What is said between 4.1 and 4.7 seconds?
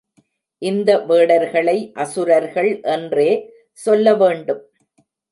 வேண்டும்.